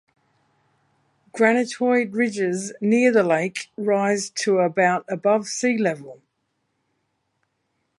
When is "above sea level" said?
5.07-6.23